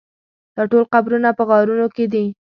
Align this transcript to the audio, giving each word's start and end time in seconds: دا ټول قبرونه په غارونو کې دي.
دا 0.55 0.63
ټول 0.71 0.83
قبرونه 0.93 1.29
په 1.37 1.43
غارونو 1.49 1.87
کې 1.95 2.05
دي. 2.13 2.25